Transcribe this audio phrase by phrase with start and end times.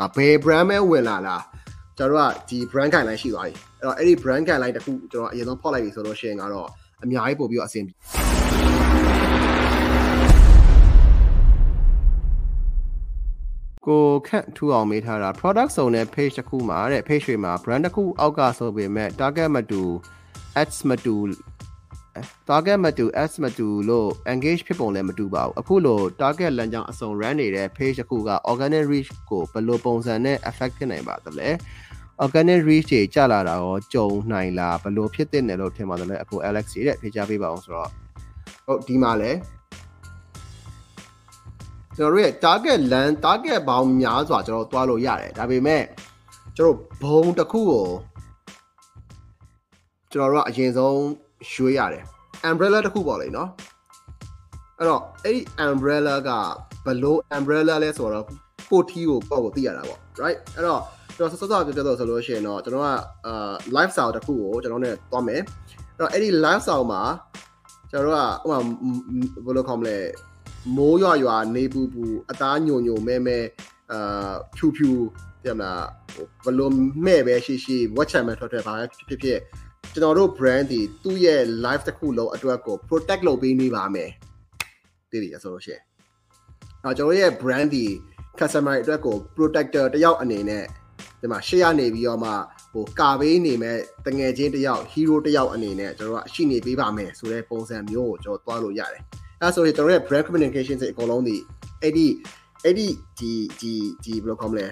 [0.00, 1.42] အာဘယ် brand ပဲဝင်လာလား
[1.98, 6.68] ကျွန်တော်တို့ကဒီ brand guideline ရှိသွားပြီအဲ့တော့အဲ့ဒီ brand guideline တခုကျွန်တော်အရင်ဆုံးဖောက်လိုက်ပြီဆိုလို့ရှိရင်ကတော့
[7.02, 7.94] အများကြီးပို့ပြီးတော့အဆင်ပြေ
[13.86, 19.82] ကိုခန့်ထူအောင်မေးထားတာ product စုံတဲ့ page တစ်ခုမှာတဲ့ page တွေမှာ brand တစ်ခုအောက်ကဆိုပေမဲ့ target မတူ
[20.62, 21.14] ads မတူ
[22.48, 30.36] target မတူ ads မတူလို့ engage ဖြစ်ပုံလည်းမတူပါဘူးအခုလို target လမ်းကြောင်းအစုံ run နေတဲ့ page တစ်ခုက organic reach ကိုဘယ်လိုပုံစံနဲ့
[30.50, 31.48] affect ဖြစ်နိုင်ပါသလဲ
[32.22, 37.90] organic reach တွေကျလာတာရောကြုံနိုင်လားဘယ်လိုဖြစ်တဲ့နယ်လို့ထင်ပါတယ်လဲအခု Alex ရဲ့ဖြေချပေးပါအောင်ဆိုတော့
[38.66, 39.30] ဟုတ်ဒီမှာလဲ
[41.96, 45.82] ကျွန်တော်တို့ရဲ့ target land target ဘောင်းများစွာကျွန်တော်တွားလို့ရတယ်ဒါပေမဲ့
[46.56, 47.86] ကျွန်တော်ဘုံတစ်ခုကို
[50.12, 50.98] ကျွန်တော်တို့ကအရင်ဆုံး
[51.52, 52.04] ရွှေ့ရတယ်
[52.48, 53.50] umbrella တစ်ခုပေါ့လေနော်
[54.78, 56.30] အဲ့တော့အဲ့ဒီ umbrella က
[56.86, 58.24] ဘလို့ umbrella လဲဆိုတော့
[58.70, 60.82] ကိုထီကိုပေါ့ကိုသိရတာပေါ့ right အဲ့တော့
[61.16, 62.88] ကျွန်တော်စောစောပြောပြတော့ဆိုလို့ရှိရင်တော့ကျွန်တော်က
[63.26, 67.02] အာ live style တစ်ခုကိုကျွန်တော်နဲ့တွားမယ်အဲ့တော့အဲ့ဒီ live style မှာ
[67.90, 68.58] ကျွန်တော်တို့ကဥပမာ
[69.44, 69.96] ဘယ်လိုခေါ်မလဲ
[70.76, 73.38] မိုးရွာရွာနေပူပူအသားညိုညိုမဲမဲ
[73.92, 74.90] အာဖြူဖြူ
[75.44, 75.84] တဲ့မလား
[76.44, 76.68] ဘယ်လို
[77.06, 79.38] မဲ့ပဲရှိရှိ watch channel ထွက်ထွက်ပါဖြစ်ဖြစ်ဖြစ်
[79.92, 84.10] ကျွန်တော်တို့ brand ဒီသူ့ရဲ့ live တစ်ခုလုံးအတွက်ကို protect လုပ်ပေးနေပါမယ်
[85.10, 85.82] တည်ရဆိုလို့ရှိရင်
[86.84, 87.84] အဲကျွန်တော်ရဲ့ brand ဒီ
[88.38, 90.64] customer အတွက်ကို protector တယောက်အနေနဲ့
[91.20, 92.30] ဒီမှာ share နေပြီးတော့မှ
[92.72, 99.02] ဟိုကာပေးနေမဲ့တငယ်ချင်းတယောက် hero တယောက်အနေနဲ့ကျွန်တော်ကရှိနေပေးပါမယ်ဆိုတဲ့ပုံစံမျိုးကိုကျွန်တော်သွားလို့ရတယ်
[99.40, 101.36] အဲဆိုရင်ကျွန်တော်ရဲ့ brand communication တွေအကုန်လုံးဒီ
[101.82, 102.06] အဲ့ဒီ
[102.64, 103.72] အဲ့ဒီဒီဒီ
[104.04, 104.66] ဒီဘယ်လိုခေါ်မလဲ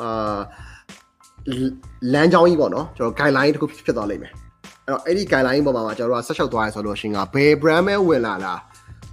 [0.00, 0.38] အာ
[2.14, 4.32] လမ်းကြောင်းကြီးပေါ့နော်ကျွန်တော် guideline တခုဖြစ်သွားလိမ့်မယ်
[4.86, 8.60] အဲ့တော့အဲ့ဒီ guideline ပေါ်မှာကျွန်တော်တို့ကဆက်လျှောက်သွားရဆိုလို့ရှင်ကဘယ် brand ပဲဝင်လာလား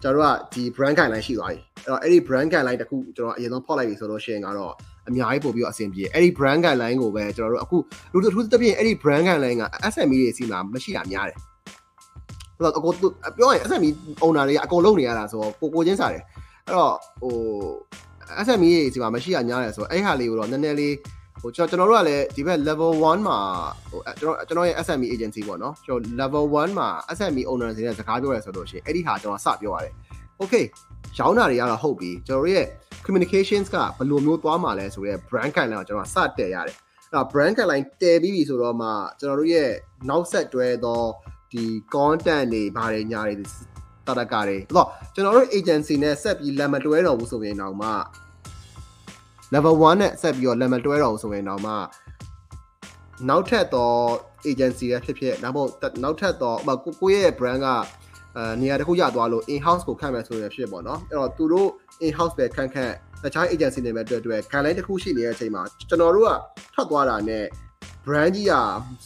[0.01, 4.73] ကျွန်တော်တို့ကဒီ brand guideline ရှိသွားပြီအဲ့တော့အဲ့ဒီ brand guideline တခုကျွန်တော်အရင်ဆုံးဖောက်လိုက်ပြီဆိုလို့ရှင်ကတော့
[5.07, 7.77] အများကြီးပို့ပြီးတော့အဆင်ပြေအဲ့ဒီ brand guideline ကိုပဲကျွန်တော်တို့အခု
[8.13, 9.63] လူတစ်ခုတစ်ပြည့်အဲ့ဒီ brand guideline က
[9.93, 11.37] SME တွေစီမှာမရှိတာများတယ်
[12.57, 12.91] အဲ့တော့အကို
[13.37, 13.89] ပြောရင် SME
[14.23, 16.23] owner တွေကအကုန်လုံးနေရတာဆိုတော့ကိုကိုချင်းစားတယ်
[16.65, 17.33] အဲ့တော့ဟို
[18.45, 20.93] SME တွေစီမှာမရှိတာများတယ်ဆိုတော့အဲ့ဟာလေးကိုတော့နည်းနည်းလေး
[21.41, 23.37] ဟိုကျွန်တော်တို့ကလည်းဒီဘက် level 1မှာ
[23.89, 29.93] ဟိုကျွန်တော်ကျွန်တော်ရဲ့ SME agency ပေါ့နော်ကျွန်တော် level 1မှာ SME owner တွေနဲ့စကားပြောရဲဆိုလို့ရှိရင်အဲ့ဒီဟာကျွန်တော်စပြောရတယ်
[30.41, 30.65] okay
[31.17, 32.67] ရောင်းတာတွေကတော့ဟုတ်ပြီကျွန်တော်တို့ရဲ့
[33.05, 38.87] communications ကဘယ်လိုမျိုးသွားမှာလဲဆိုတော့ brand guideline ကိုကျွန်တော်စတည်ရတယ်အဲ့တော့ brand guideline တည်ပြီးပြီဆိုတော့မှ
[39.19, 39.69] ကျွန်တော်တို့ရဲ့
[40.09, 41.01] နောက်ဆက်တွဲသော
[41.51, 41.63] ဒီ
[41.93, 43.35] content တွေဘာတွေညာတွေ
[44.07, 47.89] တတကာတွေအဲ့တော့ကျွန်တော်တို့ agency နဲ့ဆက်ပြီးလက်မတွဲတော့ဘူးဆိုရင်တော့မှ
[49.53, 51.73] level 1နဲ့ဆက်ပြီးတော့ level 12တော့ဆိုရင်တော့မှ
[53.29, 53.97] နောက်ထပ်တော့
[54.49, 55.67] agency ရဖြစ်ဖြစ်နောက်မို့
[56.03, 57.67] နောက်ထပ်တော့ဥပမာကိုကိုရဲ့ brand က
[58.37, 61.69] အဲနေရာတစ်ခုရသွားလို့ in house ကိုခန့်မယ်ဆိုရင်ဖြစ်ပေါ့နော်အဲ့တော့သူတို့
[62.05, 62.93] in house ပဲခန့်ခန့်
[63.23, 66.31] တခြား agency တွေပဲတွေ့တွေ့ guideline တစ်ခုရှိနေတဲ့အချိန်မှာကျွန်တော်တို့က
[66.73, 67.45] ထွက်သွားတာနဲ့
[68.05, 68.53] brand ကြီးက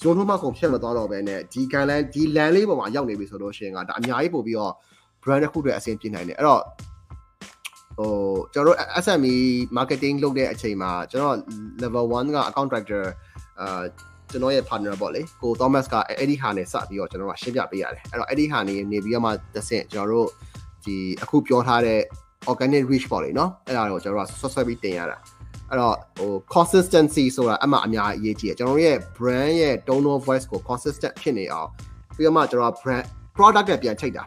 [0.01, 4.73] ဇွန်ထုံးမကုန်ဖြစ်မသွားတော့ဘဲနဲ့ဒီ guideline ဒီ land လေးပေါ်မှာရောက်နေပြီဆိုတော့ရှင်ကဒါအများကြီးပို့ပြီးတော့
[5.23, 6.61] brand တစ်ခုတွေအဆင်ပြေနိုင်တယ်အဲ့တော့
[7.98, 8.12] ဟို
[8.52, 9.36] ကျွန်တော်တို့ SME
[9.76, 11.36] marketing လုပ်တဲ့အချိန်မှာကျွန်တော်
[11.82, 13.04] level 1က account director
[13.60, 13.82] အာ
[14.30, 20.28] ကျွန်တော်ရဲ့ partner ပေါ့လေကို Thomas ကအဲ့ဒီဟာနဲ့စပြီးတော့ကျွန်တော်ကရှင်းပြပေးရတယ်အဲ့တော့အဲ့ဒီဟာနေနေပြီးတော့မှတစ်ဆင့်ကျွန်တော်တို့
[20.84, 22.00] ဒီအခုပြောထားတဲ့
[22.50, 25.18] organic reach ပေါ့လေเนาะအဲ့ဒါကိုကျွန်တော်ကဆွတ်ဆွတ်ပြီးတင်ရတာ
[25.70, 31.68] အဲ့တော့ဟို consistency ဆိုတာအမှအများအရေးကြီးတယ်ကျွန်တော်တို့ရဲ့ brand ရဲ့ tone of voice ကို consistent ဖြစ်နေအောင်
[32.16, 33.04] ပြီးတော့မှကျွန်တော် brand
[33.36, 34.24] product နဲ့ပြန်ချိတ်တာ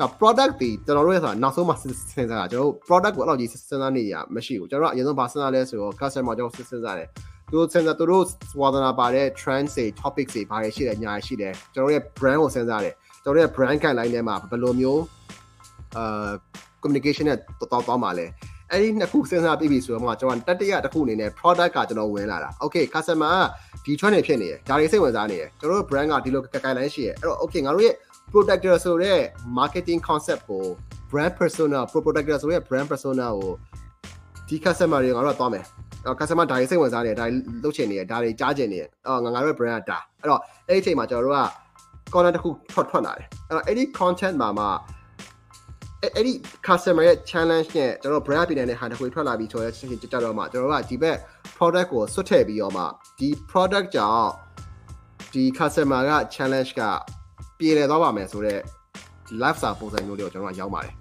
[0.00, 7.08] ဒါ product ဒီကျွန်တော်တို့ရဲ့ဆိုတာနောက်ဆုံးမှစဉ်းစားတာကျွန်တော်တို့ product ကိုအဲ့လိုကြီးစဉ်းစားနေရမရှိဘူးကျွန်တော်တို့အရင်ဆုံးဘာစဉ်းစားလဲဆိုတော့ customer ကျွန်တော်စဉ်းစားတယ်
[7.50, 8.24] သူတို့စဉ်းစားသူတို့
[8.60, 12.94] ဝါသနာပါတဲ့ trend တွေ topic တွေဘာတွေရှိတယ်ညာရှိတယ်ကျွန်တော်တို့ရဲ့ brand ကိုစဉ်းစားတယ်
[13.24, 15.02] ကျွန်တော်တို့ရဲ့ brand guideline ထဲမှာဘယ်လိုမျိုး
[15.96, 16.30] အာ
[16.82, 18.26] communication နဲ့တော်တော်သွားမှာလဲ
[18.70, 23.36] အဲ့ဒီနှစ်ခုစဉ်းစားပြီးပြီဆိုတော့ကျွန်တော်တတိယတစ်ခုအနေနဲ့ product ကကျွန်တော်ဝင်လာတာ okay customer
[23.84, 27.94] ကဒီ trend တွေဖြစ်နေတယ်ဒါတွေစိတ်ဝင်စားနေတယ်ကျွန်တော်တို့ brand ကဒီလို guideline ရှိတယ်အဲ့တော့ okay ငါတို့ရဲ့
[28.32, 29.20] protector ဆိုတဲ့
[29.58, 30.64] marketing concept ကို
[31.10, 33.52] brand persona pro protector ဆိုတဲ့ brand persona ကို
[34.48, 35.64] ဒီ customer တွေငါတို့ကသွားမယ်
[36.06, 41.42] အော် customer ဒါတွေစိတ်ဝင်စားနေတယ်ဒါတွေလုပ်ချင်နေတယ်ဒါတွေကြားချင်နေတယ်အော်ငါငါတို့ brand ကဒါအဲ့တော့အဲ့ဒီအချိန်မှာကျွန်တော်တို့က
[42.12, 44.68] content တစ်ခုထွက်ထွက်လာတယ်အဲ့တော့အဲ့ဒီ content မှာမှာ
[46.02, 46.32] အဲ့ဒီ
[46.66, 51.16] customer ရဲ့ challenge နဲ့ကျွန်တော် brand ပြည်နေတဲ့ဟာတစ်ခုထွက်လာပြီးဆိုတော့ချက်ချင်းကြတော့မှကျွန်တော်တို့ကဒီဘက်
[51.56, 52.84] product ကိုဆွတ်ထည့်ပြီးတော့မှ
[53.18, 54.30] ဒီ product ကြောင့်
[55.34, 56.82] ဒီ customer က challenge က
[57.62, 58.60] ပြေလည်သွားပါမယ်ဆိုတော့
[59.26, 60.94] ဒီ live စာပုံစံမျိုးလေးကိုကျွန်တော်ကရောက်ပါတယ်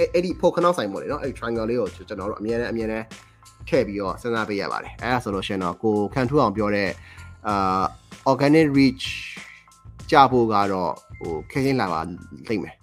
[0.00, 3.04] အဲ့အဲ့ဒီဖို့ခနောက်ဆိုင်ပေါ့လေနော်အဲ့ triangle လေးကိုကျွန်တော်တို့အမြဲတမ်းအမြဲတမ်း
[3.68, 6.90] ထည့်ပြီးတော့စဉ်းစားပေးရပါတယ်အဲ့ဒါဆိုလို့ရှင်တော့ကိုခံထူအောင်ပြောတဲ့
[7.48, 7.84] အာ
[8.30, 9.04] organic reach
[10.10, 12.00] ကြဖို့ကတော့ဟိုခက်ခဲလာပါ
[12.48, 12.74] လိမ့်မယ်